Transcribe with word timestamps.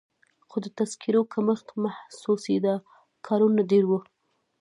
خو 0.49 0.57
د 0.65 0.67
تذکیرو 0.77 1.21
کمښت 1.33 1.67
محسوسېده، 1.83 2.73
کارونه 3.27 3.61
ډېر 3.71 3.83
وو. 3.87 3.99